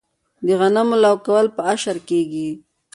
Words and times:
د 0.45 0.47
غنمو 0.59 0.95
لو 1.03 1.13
کول 1.25 1.45
په 1.55 1.61
اشر 1.73 1.97
کیږي. 2.09 2.49